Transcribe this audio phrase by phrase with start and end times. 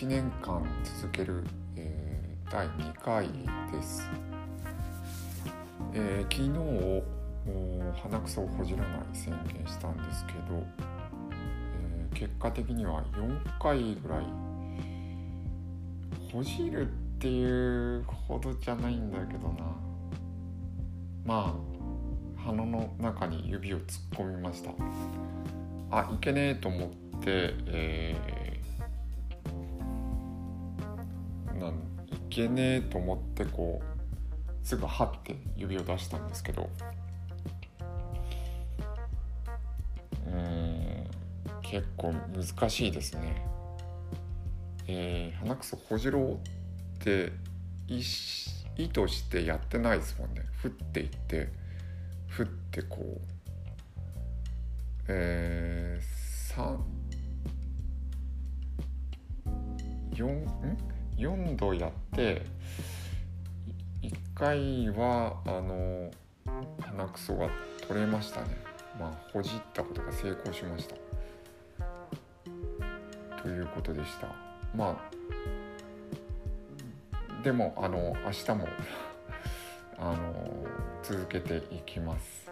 [0.00, 1.44] 1年間続ける、
[1.76, 3.28] えー、第2回
[3.70, 4.08] です、
[5.92, 10.64] えー、昨日鼻くそをほじらない宣言したんですけど、
[11.32, 14.24] えー、結果的には4回ぐらい
[16.32, 19.54] ほじるっていうほどじゃないんだけどな。
[21.26, 21.54] ま
[22.38, 24.70] あ鼻の中に指を突っ込みました。
[25.90, 28.39] あいけねえと思って、えー、
[32.30, 36.70] けねえと思ってこうすぐはって指を出したんですけど
[40.26, 41.04] うん
[41.62, 43.46] 結構難しいですね。
[44.88, 46.38] えー、鼻くそほじろうっ
[46.98, 47.32] て
[47.86, 50.42] 意図してやってないですもんね。
[50.62, 51.48] 振っていって
[52.28, 53.20] 振ってこう
[55.08, 56.78] えー、
[60.14, 60.99] 4ん？
[61.20, 62.42] 4度やって
[64.02, 66.10] 1回はあの
[66.80, 67.50] 鼻くそが
[67.86, 68.46] 取れましたね。
[68.98, 70.96] まあほじったことが成功しました。
[73.42, 74.28] ということでした。
[74.74, 75.10] まあ
[77.44, 78.66] でもあの明日も
[80.00, 80.64] あの
[81.02, 82.50] 続けていきます。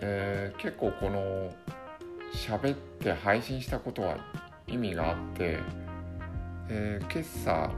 [0.00, 1.52] えー、結構この
[2.32, 4.16] 喋って配信したことは
[4.68, 5.58] 意味があって、
[6.68, 7.70] えー、今朝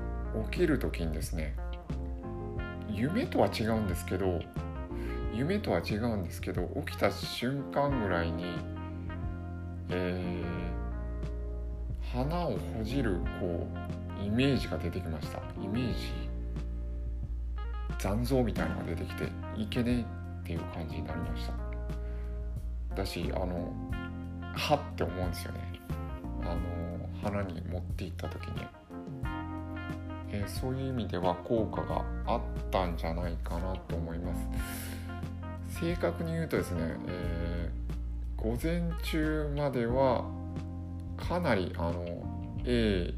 [0.51, 1.55] 起きる時にですね
[2.91, 4.41] 夢とは違うんですけど
[5.35, 8.45] 夢とは違うんですけど起きた瞬間ぐらいに、
[9.91, 13.67] えー、花をほじるこ
[14.21, 15.39] うイメージが出てきました。
[15.61, 16.13] イメージ
[17.99, 19.25] 残像みたいなのが出てきて
[19.57, 21.47] いけねえっていう感じになりまし
[22.89, 22.95] た。
[22.95, 23.73] だしあの
[24.55, 25.74] はって思うんですよね。
[27.25, 28.53] 花に持っていった時に、
[30.31, 32.41] えー、そういう意味では効果があっ
[32.71, 35.81] たんじゃないかなと思います。
[35.81, 40.25] 正確に言うとですね、えー、午前中までは
[41.17, 42.05] かなりあの
[42.65, 43.13] A,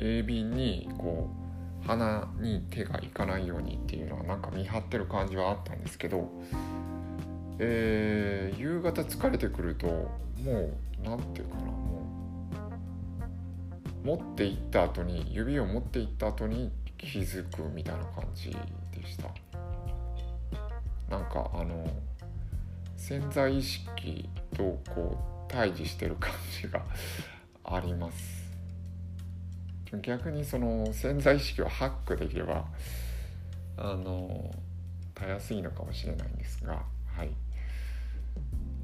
[0.00, 1.28] A 便にこ
[1.84, 6.28] う鼻に手がいかないようにっていうのはなんか見張ってる感じはあったんですけど
[7.62, 10.08] えー、夕方疲れてくるとも
[10.46, 10.72] う
[11.04, 11.99] 何て言うかなもう
[14.04, 19.24] 持っていった後に指を持っていった後に気づくみたいな感じでした
[21.08, 21.86] なんかあの
[22.96, 25.18] 潜在意識とこ
[25.48, 26.82] う対峙してる感じが
[27.64, 28.40] あります
[30.02, 32.64] 逆にその潜在意識をハックできれば
[33.76, 34.54] あの
[35.14, 36.84] たやすいのかもしれないんですが
[37.16, 37.30] はい。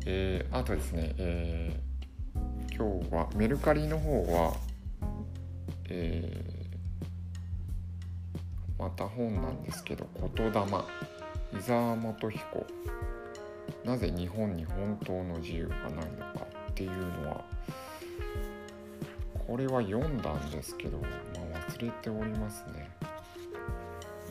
[0.05, 4.55] えー、あとですね、えー、今日はメルカリの方は、
[5.89, 10.61] えー、また本なんですけど「言霊」
[11.59, 12.67] 伊沢元彦。
[13.85, 17.45] なぜ日本に本当の自由がないのかっていうのは
[19.47, 21.07] これは読んだんですけど、ま
[21.57, 22.91] あ、忘れておりますね。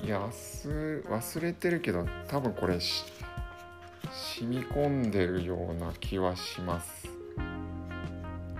[0.04, 7.10] いや忘れてるけど多分これ染み込んでるような気はします。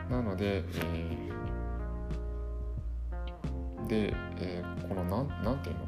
[0.10, 1.35] なので、えー、
[3.88, 5.86] で、えー、このなんなんていうの？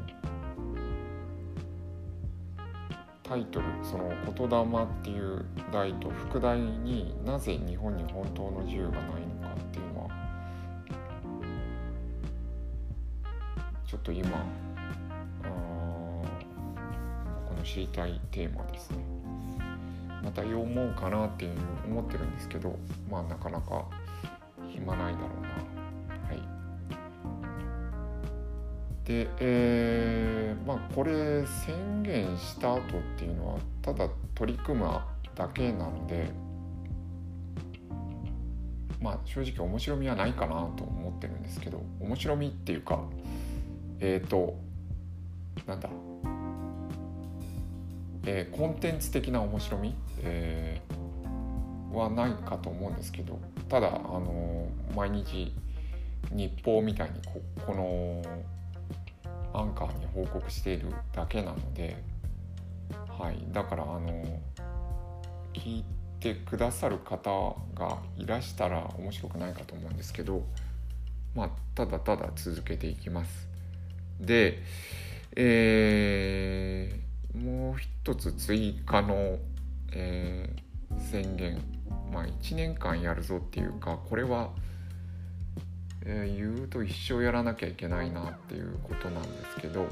[3.22, 9.08] タイトルその「言霊」っていう題と副題になぜ日本に本当の自由がないの
[9.46, 10.08] かっていうのは
[13.86, 14.30] ちょっと今
[17.46, 18.98] この知りたいテーマですね。
[20.22, 21.52] また読もうかなっていう
[21.86, 22.78] 思ってるんですけど
[23.10, 23.84] まあなかなか
[24.68, 25.47] 暇ないだろうな
[29.08, 32.82] でえー、まあこれ宣言した後っ
[33.16, 34.86] ていうのはただ取り組む
[35.34, 36.28] だけなので
[39.00, 43.00] まあ正直面白みはないかなと思ってるんですけど面白みっていうか
[44.00, 44.58] えっ、ー、と
[45.66, 45.88] なんだ
[48.30, 53.38] えー、コンテンツ的な面白み、えー、はないかと思うんですけど
[53.70, 55.54] ただ、あの、毎日
[56.32, 58.22] 日報みたいにここの
[59.52, 61.96] アンカーに報告しているだけなので、
[63.08, 64.40] はい、だから、あの
[65.54, 65.84] 聞い
[66.20, 70.44] てくださる方がいらしたら面白くないかと思うんですけど、
[71.34, 73.48] まあ、ただただ続けていきます。
[74.20, 74.62] で、
[75.36, 79.38] えーもう一つ追加の、
[79.92, 81.60] えー、宣言
[82.12, 84.50] まあ1年間やるぞっていうかこれは
[86.04, 89.86] えー、言うと一生やらなきゃいけないなっていうことなんですけど、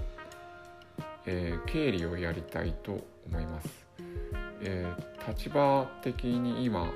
[1.26, 3.86] えー、経理をやりたいと思います。
[4.62, 6.90] えー、立場的に今、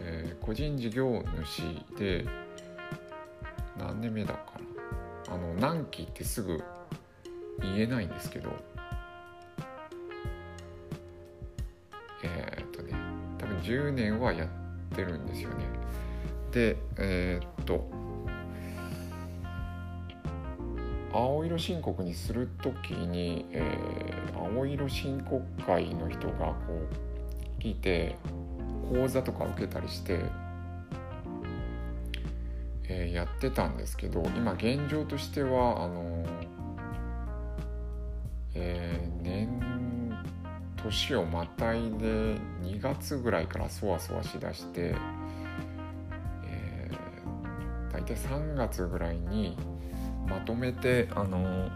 [0.00, 1.62] えー、個人事業主
[1.98, 2.26] で
[3.78, 4.40] 何年目だか
[5.28, 6.62] なあの何期ってすぐ
[7.60, 8.50] 言えないんですけど
[12.22, 12.94] え、っとね
[13.38, 14.48] 多分10年はやっ
[14.94, 15.64] てるんですよね
[16.52, 17.90] でえ、っと
[21.16, 26.56] 青色申告にする時に、えー、青色申告会の人がこ
[27.58, 28.16] う聞いて
[28.90, 30.20] 講座とか受けたりして、
[32.84, 36.24] えー、やってたんですけど今現状としてはあの
[38.58, 39.48] えー、年
[40.82, 44.94] 年をまたいで2月ぐらいからそわそわしだして、
[46.44, 49.58] えー、大体3月ぐらいに
[50.28, 51.68] まとめてあの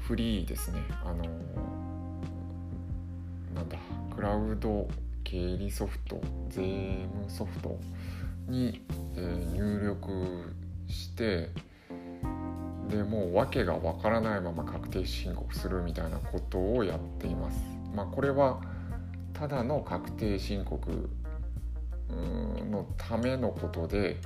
[0.00, 1.24] フリーですねあの
[3.54, 3.78] なんだ
[4.14, 4.88] クラウド
[5.22, 7.78] 経理ソフト税務ソフト
[8.48, 8.82] に、
[9.16, 10.54] えー、入力
[10.88, 11.50] して
[12.88, 17.58] でもう訳がわからないまま確定申告するみたいなことをやっています。
[17.94, 18.60] まあ、これは
[19.32, 21.08] ただの確定申告
[22.70, 24.18] のためのことで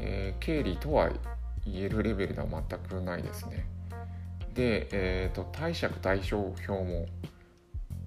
[0.00, 1.10] えー、経理とは
[1.64, 3.66] 言えるレベルでは全くないですね。
[4.54, 7.06] で、えーと、貸借対照表も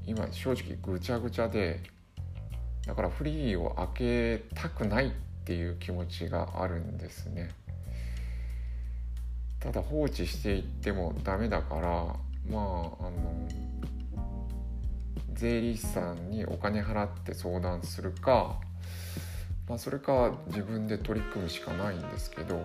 [0.05, 1.81] 今正直ぐちゃぐちゃで
[2.85, 5.11] だからフリーを開けたくないっ
[5.45, 7.51] ていう気持ちがあるんですね。
[9.59, 11.81] ただ放置していってもダメだから
[12.49, 12.59] ま
[12.99, 13.47] ああの
[15.33, 18.59] 税理士さんにお金払って相談するか
[19.71, 22.59] まあ、それか自分で取り組むしかないんですけど、う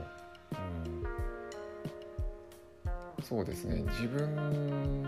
[3.21, 5.05] ん、そうですね自分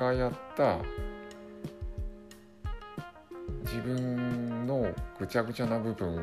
[0.00, 0.78] がやった
[3.64, 6.22] 自分のぐちゃぐちゃな部分を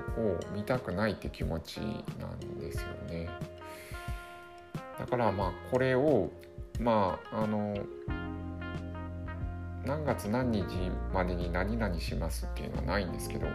[0.51, 1.79] 見たくないって気持ち
[2.19, 3.29] なんですよね。
[4.97, 6.31] だからまあこれを
[6.79, 7.75] まああの
[9.85, 10.65] 何月何日
[11.13, 13.45] までに何々しますっていうのはないんですけど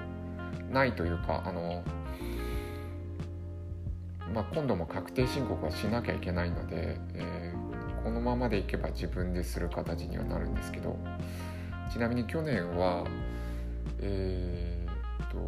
[0.75, 1.83] ないというかあの、
[4.35, 10.99] まあ、今度も確定申告はしなきゃいけないので、えー、このままでいけば自分でする形にはなるんですけど
[11.91, 13.07] ちなみに去年は
[14.01, 15.39] えー、っと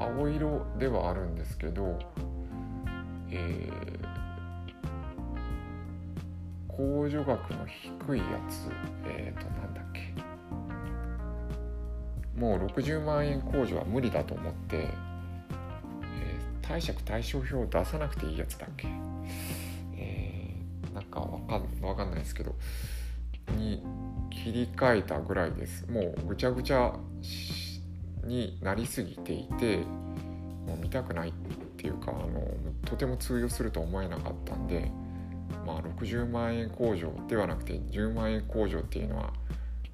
[0.00, 1.98] 青色ではあるんですけど、
[3.30, 8.70] えー、控除額の低いやつ
[9.06, 10.17] えー、っとなんだっけ。
[12.38, 18.86] もう60万円控除は無理だと思って、えー、貸借対照表を出さなくていいやつだっけ、
[19.96, 22.54] えー、なんかわかんわかんないですけど
[23.56, 23.82] に
[24.30, 25.86] 切り替えたぐらいです。
[25.90, 26.94] もうぐちゃぐちゃ
[28.24, 29.78] になりすぎていて
[30.66, 31.32] もう見たくないっ
[31.76, 32.46] ていうかあの
[32.84, 34.90] とても通用すると思えなかったんで
[35.66, 39.32] まあ60万円控除ではなくて10万円控除っていうのは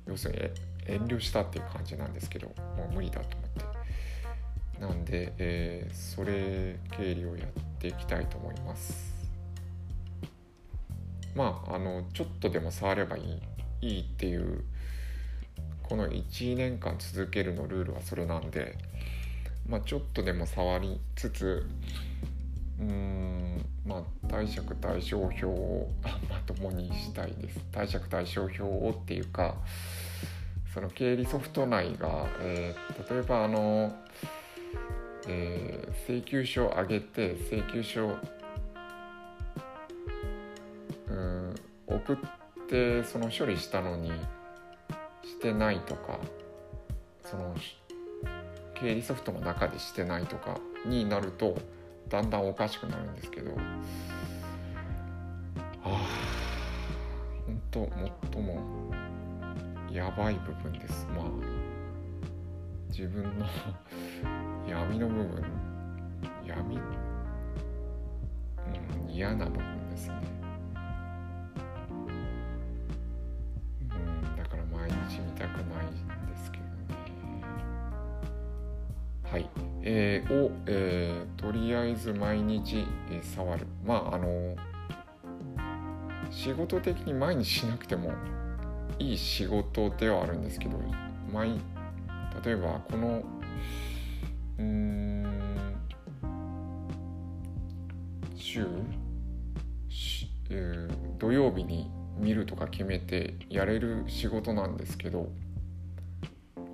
[0.06, 3.84] 要するに遠慮したっていう感じなんですけどもう無理だと思って。
[4.80, 7.48] なんで、えー、それ経理をやっ
[7.78, 9.14] ていきたいと思います。
[11.34, 14.64] まああのちょっとでも触ればいいいいっていう
[15.82, 18.78] この1年間続けるのルールはそれなんで
[19.68, 21.66] まあちょっとでも触りつつ
[22.78, 25.88] うーんまあ貸借対照表を
[26.28, 27.60] まともにしたいです。
[27.72, 29.56] 貸借対照表をっていうか
[30.74, 33.94] その経理ソフト内が、えー、例えばあの、
[35.28, 38.16] えー、請求書を上げて請求書
[41.08, 41.54] うん
[41.86, 42.16] 送っ
[42.68, 44.10] てその処理したのに
[45.22, 46.18] してないとか
[47.22, 47.54] その
[48.74, 51.56] 経理ソフトの中でしてないとかになると
[52.08, 53.52] だんだんおかしくなるんですけど
[55.84, 55.88] ああ
[57.46, 59.03] 本当もっとも
[59.94, 61.06] やばい部分です。
[61.14, 61.26] まあ
[62.88, 63.46] 自分の
[64.68, 65.44] 闇の部分
[66.44, 66.80] 闇、う
[69.06, 70.16] ん、嫌な部分ですね。
[73.82, 73.84] う
[74.32, 76.70] んだから毎日見たくないんですけどね。
[79.30, 79.48] はい。
[79.82, 83.64] えー、を、えー、とりあえず毎日、えー、触る。
[83.86, 84.56] まああの
[86.32, 88.10] 仕事的に毎日しなくても
[88.98, 90.78] いい仕事ではあるんですけど
[91.32, 91.60] 毎
[92.44, 93.22] 例えばこの
[94.58, 95.24] うん
[98.36, 98.66] 週
[99.88, 105.30] し、えー土曜日に見るとか決めてやれる仕事なんですけど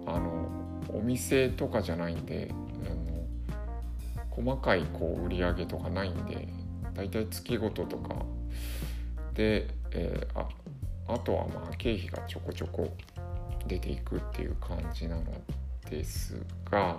[0.07, 0.49] あの
[0.89, 6.49] お店とかじゃないんであの細かいこう売り上げとかないんで
[6.95, 8.17] だいたい月ごととか
[9.35, 10.49] で、えーあ
[11.12, 12.95] あとはまあ経費がちょこちょこ
[13.67, 15.25] 出ていくっていう感じなの
[15.88, 16.37] です
[16.71, 16.99] が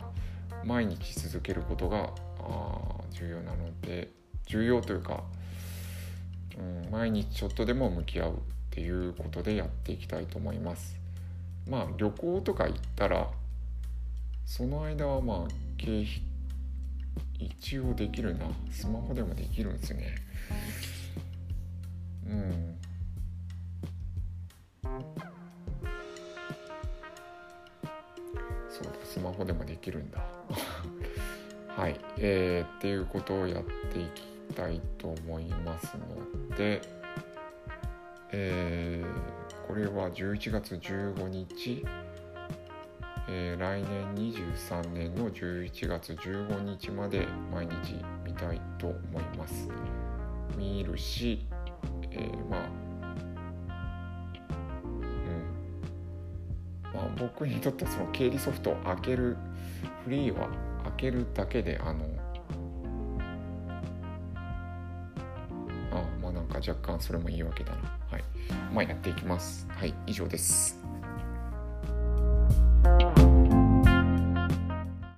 [0.65, 2.10] 毎日続けることが
[3.12, 4.10] 重要なので
[4.46, 5.24] 重要というか、
[6.58, 8.36] うん、毎日ちょっとでも向き合うっ
[8.70, 11.00] ていうことでやっていきたいと思います。
[11.68, 13.27] まあ旅行とか行ったら
[14.46, 16.22] その間はまあ経費
[17.39, 18.46] 一応できるな。
[18.72, 20.15] スマホでもできるんですね。
[22.27, 22.80] うん。
[29.12, 30.24] スマホでもできるんだ。
[31.68, 32.00] はい。
[32.18, 35.98] えー、っていうことをやっていきたいと思います
[36.50, 36.82] ので
[38.34, 41.86] えー、これは11月15日。
[43.30, 49.70] えー来年23年の11月15日まで毎日見たいと思います。
[50.58, 51.46] 見るし、
[52.12, 52.90] えーまあ
[57.18, 59.38] 僕にとってはその経理ソフトを開ける
[60.03, 60.48] フリーは
[60.84, 62.06] 開けるだけであの
[65.91, 67.77] あまあなんか若干それも言い訳だな。
[68.10, 68.24] はい。
[68.74, 69.68] まあやっていきます。
[69.70, 69.94] はい。
[70.08, 70.80] 以上です。